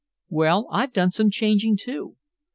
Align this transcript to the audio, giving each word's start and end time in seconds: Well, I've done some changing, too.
Well, 0.29 0.67
I've 0.71 0.93
done 0.93 1.11
some 1.11 1.29
changing, 1.29 1.77
too. 1.77 2.15